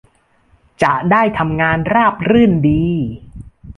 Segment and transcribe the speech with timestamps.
[0.83, 2.83] จะได้ทำงานราบรื่นดี